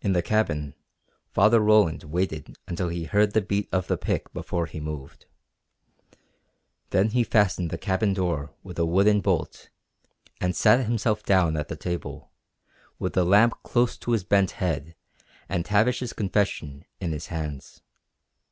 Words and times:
In 0.00 0.12
the 0.12 0.22
cabin 0.22 0.76
Father 1.32 1.58
Roland 1.58 2.04
waited 2.04 2.56
until 2.68 2.90
he 2.90 3.06
heard 3.06 3.32
the 3.34 3.40
beat 3.40 3.68
of 3.72 3.88
the 3.88 3.96
pick 3.96 4.32
before 4.32 4.66
he 4.66 4.78
moved. 4.78 5.26
Then 6.90 7.08
he 7.10 7.24
fastened 7.24 7.70
the 7.70 7.76
cabin 7.76 8.14
door 8.14 8.54
with 8.62 8.78
a 8.78 8.86
wooden 8.86 9.20
bolt 9.20 9.68
and 10.40 10.54
sat 10.54 10.86
himself 10.86 11.24
down 11.24 11.56
at 11.56 11.66
the 11.66 11.74
table, 11.74 12.30
with 13.00 13.14
the 13.14 13.24
lamp 13.26 13.60
close 13.64 13.96
to 13.98 14.12
his 14.12 14.22
bent 14.22 14.52
head 14.52 14.94
and 15.48 15.64
Tavish's 15.64 16.12
confession 16.12 16.84
in 17.00 17.10
his 17.10 17.26
hands. 17.26 17.80